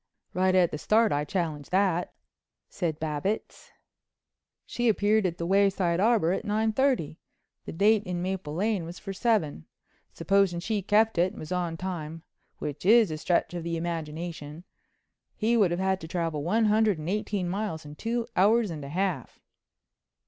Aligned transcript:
"Right 0.33 0.55
at 0.55 0.71
the 0.71 0.79
start 0.79 1.11
I 1.11 1.23
challenge 1.25 1.69
that," 1.69 2.11
said 2.69 2.99
Babbitts. 2.99 3.69
"She 4.65 4.89
appeared 4.89 5.27
at 5.27 5.37
the 5.37 5.45
Wayside 5.45 5.99
Arbor 5.99 6.31
at 6.31 6.43
nine 6.43 6.73
thirty. 6.73 7.19
The 7.65 7.71
date 7.71 8.01
in 8.05 8.19
Maple 8.19 8.55
Lane 8.55 8.83
was 8.83 8.97
for 8.97 9.13
seven. 9.13 9.67
Supposing 10.11 10.59
she 10.59 10.81
kept 10.81 11.19
it 11.19 11.33
and 11.33 11.39
was 11.39 11.51
on 11.51 11.77
time—which 11.77 12.83
is 12.83 13.11
a 13.11 13.17
stretch 13.19 13.53
of 13.53 13.61
the 13.63 13.77
imagination—he 13.77 15.55
would 15.55 15.69
have 15.69 15.79
had 15.79 16.01
to 16.01 16.07
travel 16.07 16.41
one 16.43 16.65
hundred 16.65 16.97
and 16.97 17.07
eighteen 17.07 17.47
miles 17.47 17.85
in 17.85 17.93
two 17.93 18.25
hours 18.35 18.71
and 18.71 18.83
a 18.83 18.89
half." 18.89 19.39